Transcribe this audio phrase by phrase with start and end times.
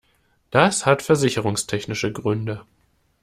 [0.49, 2.65] Das hat versicherungstechnische Gründe.